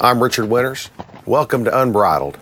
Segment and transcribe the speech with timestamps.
[0.00, 0.90] I'm Richard Winters.
[1.26, 2.34] Welcome to Unbridled.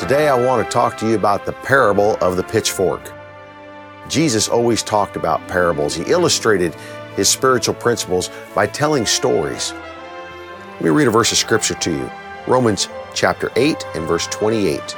[0.00, 3.12] Today I want to talk to you about the parable of the pitchfork.
[4.08, 5.94] Jesus always talked about parables.
[5.94, 6.74] He illustrated
[7.14, 9.74] his spiritual principles by telling stories.
[10.72, 12.10] Let me read a verse of scripture to you.
[12.50, 14.96] Romans chapter 8 and verse 28.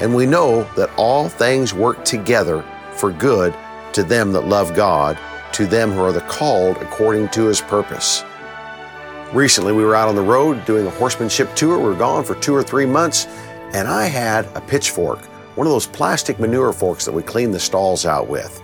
[0.00, 2.64] And we know that all things work together
[2.96, 3.54] for good
[3.92, 5.16] to them that love God,
[5.52, 8.24] to them who are the called according to his purpose.
[9.32, 11.78] Recently, we were out on the road doing a horsemanship tour.
[11.78, 13.26] We were gone for two or three months,
[13.72, 17.60] and I had a pitchfork, one of those plastic manure forks that we clean the
[17.60, 18.60] stalls out with.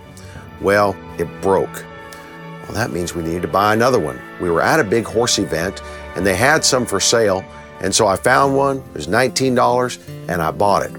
[0.59, 1.85] Well, it broke.
[2.63, 4.19] Well, that means we needed to buy another one.
[4.41, 5.81] We were at a big horse event,
[6.15, 7.45] and they had some for sale,
[7.81, 8.77] and so I found one.
[8.77, 10.91] It was $19, and I bought it.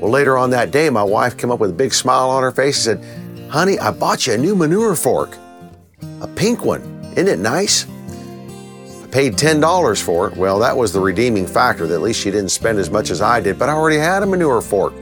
[0.00, 2.52] Well, later on that day, my wife came up with a big smile on her
[2.52, 5.36] face and said, Honey, I bought you a new manure fork,
[6.20, 6.82] a pink one.
[7.12, 7.86] Isn't it nice?
[9.02, 10.36] I paid $10 for it.
[10.36, 13.20] Well, that was the redeeming factor that at least she didn't spend as much as
[13.20, 14.94] I did, but I already had a manure fork.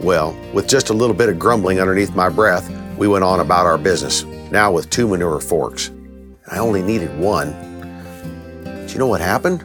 [0.00, 2.68] Well, with just a little bit of grumbling underneath my breath,
[2.98, 5.90] we went on about our business, now with two manure forks.
[6.50, 7.71] I only needed one.
[8.92, 9.64] You know what happened?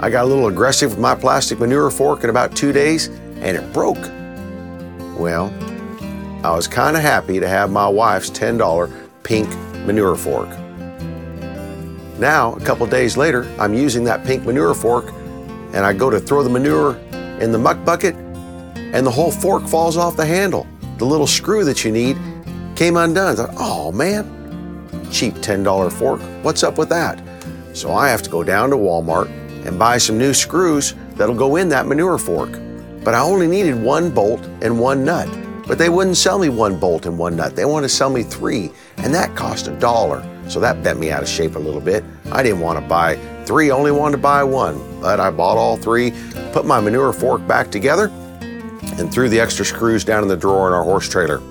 [0.00, 3.56] I got a little aggressive with my plastic manure fork in about two days, and
[3.58, 3.98] it broke.
[5.18, 5.52] Well,
[6.42, 8.90] I was kind of happy to have my wife's $10
[9.22, 9.48] pink
[9.84, 10.48] manure fork.
[12.18, 15.12] Now, a couple days later, I'm using that pink manure fork
[15.74, 16.96] and I go to throw the manure
[17.40, 20.66] in the muck bucket and the whole fork falls off the handle.
[20.96, 22.16] The little screw that you need
[22.76, 23.32] came undone.
[23.32, 24.24] I thought, oh man,
[25.12, 26.20] cheap $10 fork.
[26.42, 27.27] What's up with that?
[27.72, 29.28] So I have to go down to Walmart
[29.66, 32.50] and buy some new screws that'll go in that manure fork.
[33.04, 35.28] But I only needed one bolt and one nut.
[35.66, 37.54] But they wouldn't sell me one bolt and one nut.
[37.54, 40.24] They wanted to sell me three, and that cost a dollar.
[40.48, 42.02] So that bent me out of shape a little bit.
[42.32, 45.00] I didn't want to buy three, only wanted to buy one.
[45.00, 46.14] But I bought all three,
[46.52, 48.10] put my manure fork back together,
[48.98, 51.42] and threw the extra screws down in the drawer in our horse trailer.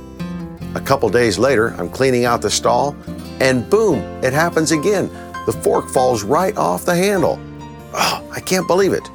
[0.74, 2.96] A couple days later, I'm cleaning out the stall,
[3.40, 5.10] and boom, it happens again.
[5.48, 7.40] The fork falls right off the handle.
[7.94, 9.10] Oh, I can't believe it.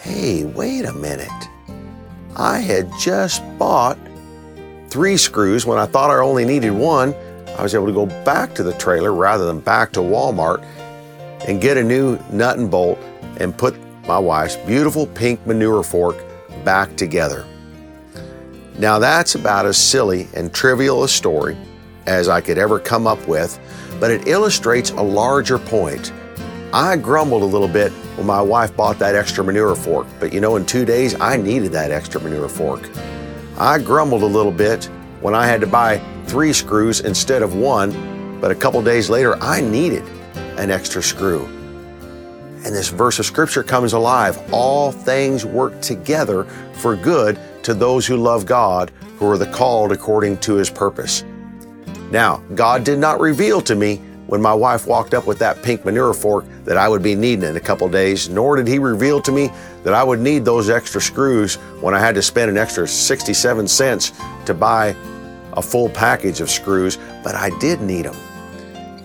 [0.00, 1.30] Hey, wait a minute.
[2.34, 3.96] I had just bought
[4.88, 7.14] three screws when I thought I only needed one.
[7.56, 10.64] I was able to go back to the trailer rather than back to Walmart
[11.46, 12.98] and get a new nut and bolt
[13.38, 13.76] and put
[14.08, 16.16] my wife's beautiful pink manure fork
[16.64, 17.46] back together.
[18.80, 21.56] Now, that's about as silly and trivial a story
[22.06, 23.58] as I could ever come up with,
[24.00, 26.12] but it illustrates a larger point.
[26.72, 30.06] I grumbled a little bit when my wife bought that extra manure fork.
[30.18, 32.88] But you know, in two days, I needed that extra manure fork.
[33.58, 34.84] I grumbled a little bit
[35.20, 39.36] when I had to buy three screws instead of one, but a couple days later,
[39.42, 40.04] I needed
[40.58, 41.46] an extra screw.
[42.64, 44.38] And this verse of scripture comes alive.
[44.52, 46.44] All things work together
[46.74, 51.24] for good to those who love God, who are the called according to his purpose.
[52.10, 55.84] Now, God did not reveal to me when my wife walked up with that pink
[55.84, 59.20] manure fork that I would be needing in a couple days, nor did he reveal
[59.22, 59.50] to me
[59.84, 63.68] that I would need those extra screws when I had to spend an extra 67
[63.68, 64.12] cents
[64.46, 64.96] to buy
[65.52, 68.16] a full package of screws, but I did need them.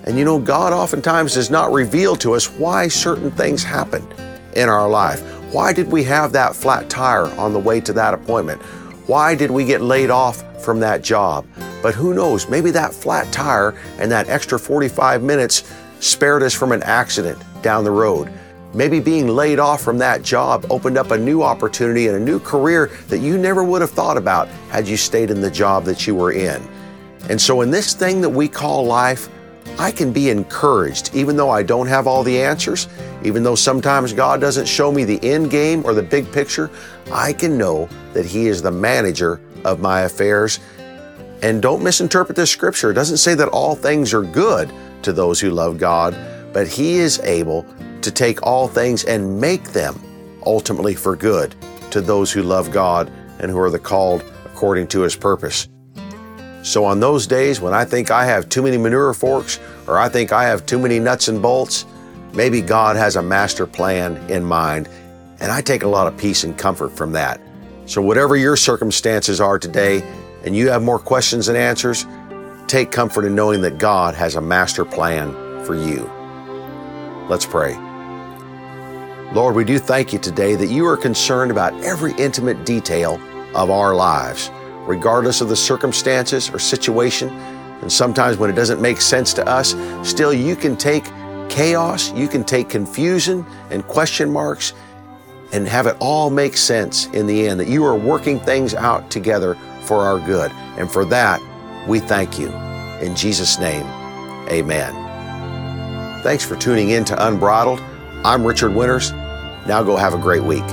[0.04, 4.12] And you know, God oftentimes does not reveal to us why certain things happened
[4.56, 5.22] in our life.
[5.54, 8.62] Why did we have that flat tire on the way to that appointment?
[9.08, 11.46] Why did we get laid off from that job?
[11.82, 16.72] But who knows, maybe that flat tire and that extra 45 minutes spared us from
[16.72, 18.32] an accident down the road.
[18.74, 22.40] Maybe being laid off from that job opened up a new opportunity and a new
[22.40, 26.08] career that you never would have thought about had you stayed in the job that
[26.08, 26.62] you were in.
[27.30, 29.30] And so, in this thing that we call life,
[29.78, 32.88] I can be encouraged, even though I don't have all the answers,
[33.24, 36.72] even though sometimes God doesn't show me the end game or the big picture,
[37.12, 40.60] I can know that He is the manager of my affairs
[41.42, 42.92] and don't misinterpret this scripture.
[42.92, 44.72] It doesn't say that all things are good
[45.04, 46.16] to those who love God,
[46.54, 47.66] but He is able
[48.02, 50.00] to take all things and make them
[50.46, 51.56] ultimately for good
[51.92, 55.68] to those who love God and who are the called according to His purpose.
[56.64, 60.10] So on those days when I think I have too many manure forks or I
[60.10, 61.86] think I have too many nuts and bolts,
[62.34, 64.88] maybe God has a master plan in mind,
[65.40, 67.42] and I take a lot of peace and comfort from that.
[67.88, 70.04] So whatever your circumstances are today,
[70.44, 72.06] and you have more questions than answers,
[72.68, 75.34] take comfort in knowing that God has a master plan
[75.66, 76.10] for you.
[77.30, 77.78] Let's pray.
[79.34, 83.16] Lord, we do thank you today that you are concerned about every intimate detail
[83.56, 84.52] of our lives,
[84.86, 87.30] regardless of the circumstances or situation.
[87.82, 89.76] And sometimes when it doesn't make sense to us,
[90.08, 91.06] still you can take
[91.50, 94.74] chaos, you can take confusion and question marks
[95.54, 99.10] and have it all make sense in the end, that you are working things out
[99.12, 100.52] together for our good.
[100.78, 101.42] And for that,
[101.88, 102.50] we thank you.
[103.02, 103.86] In Jesus' name,
[104.50, 104.94] amen.
[106.24, 107.80] Thanks for tuning in to Unbridled.
[108.24, 109.12] I'm Richard Winters.
[109.68, 110.64] Now go have a great week.